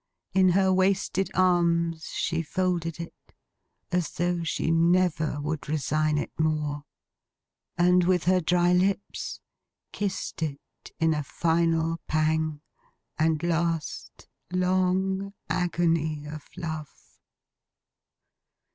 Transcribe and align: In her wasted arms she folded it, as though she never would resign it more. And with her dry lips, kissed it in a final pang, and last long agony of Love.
In 0.33 0.49
her 0.57 0.73
wasted 0.73 1.29
arms 1.35 2.07
she 2.07 2.41
folded 2.41 2.99
it, 2.99 3.35
as 3.91 4.09
though 4.09 4.41
she 4.41 4.71
never 4.71 5.39
would 5.41 5.69
resign 5.69 6.17
it 6.17 6.31
more. 6.39 6.85
And 7.77 8.05
with 8.05 8.23
her 8.23 8.41
dry 8.41 8.73
lips, 8.73 9.41
kissed 9.91 10.41
it 10.41 10.59
in 10.99 11.13
a 11.13 11.21
final 11.21 12.01
pang, 12.07 12.61
and 13.19 13.43
last 13.43 14.27
long 14.51 15.33
agony 15.51 16.25
of 16.25 16.45
Love. 16.57 16.89